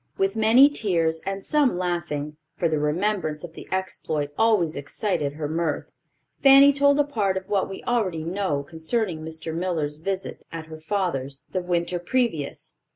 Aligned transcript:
With 0.17 0.35
many 0.35 0.67
tears 0.67 1.21
and 1.27 1.43
some 1.43 1.77
laughing—for 1.77 2.67
the 2.67 2.79
remembrance 2.79 3.43
of 3.43 3.53
the 3.53 3.67
exploit 3.71 4.31
always 4.35 4.75
excited 4.75 5.33
her 5.33 5.47
mirth—Fanny 5.47 6.73
told 6.73 6.99
a 6.99 7.03
part 7.03 7.37
of 7.37 7.47
what 7.47 7.69
we 7.69 7.83
already 7.83 8.23
know 8.23 8.63
concerning 8.63 9.19
Mr. 9.21 9.53
Miller's 9.53 9.99
visit 9.99 10.43
at 10.51 10.65
her 10.65 10.79
father's 10.79 11.45
the 11.51 11.61
winter 11.61 11.99
previous. 11.99 12.79